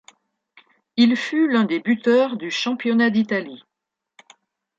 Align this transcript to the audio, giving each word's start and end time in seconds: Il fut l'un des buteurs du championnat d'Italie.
Il 0.97 1.15
fut 1.15 1.47
l'un 1.47 1.63
des 1.63 1.79
buteurs 1.79 2.35
du 2.35 2.49
championnat 2.49 3.11
d'Italie. 3.11 3.63